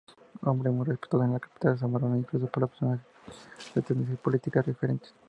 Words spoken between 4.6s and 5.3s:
diferentes.